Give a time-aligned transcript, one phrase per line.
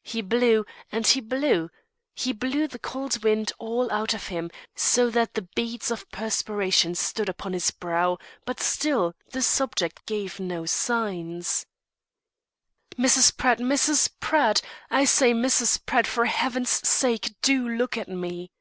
[0.00, 1.68] He blew, and he blew.
[2.14, 6.94] He blew the "cold wind" all out of him, so that the beads of perspiration
[6.94, 8.16] stood upon his brow,
[8.46, 11.66] but still the "subject" gave no signs.
[12.96, 13.36] "Mrs.
[13.36, 13.58] Pratt!
[13.58, 14.08] Mrs.
[14.20, 14.62] Pratt!
[14.88, 15.84] I say, Mrs.
[15.84, 18.52] Pratt, for heaven's sake do look at me!"